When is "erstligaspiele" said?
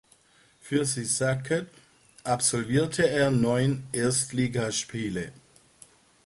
3.91-5.31